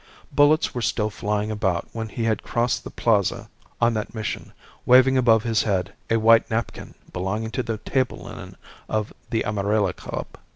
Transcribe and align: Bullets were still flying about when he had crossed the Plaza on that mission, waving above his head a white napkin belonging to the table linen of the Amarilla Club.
Bullets 0.31 0.73
were 0.73 0.81
still 0.81 1.11
flying 1.11 1.51
about 1.51 1.87
when 1.93 2.09
he 2.09 2.23
had 2.23 2.41
crossed 2.41 2.83
the 2.83 2.89
Plaza 2.89 3.51
on 3.79 3.93
that 3.93 4.15
mission, 4.15 4.51
waving 4.83 5.15
above 5.15 5.43
his 5.43 5.61
head 5.61 5.93
a 6.09 6.17
white 6.17 6.49
napkin 6.49 6.95
belonging 7.13 7.51
to 7.51 7.61
the 7.61 7.77
table 7.77 8.17
linen 8.23 8.57
of 8.89 9.13
the 9.29 9.43
Amarilla 9.43 9.93
Club. 9.93 10.25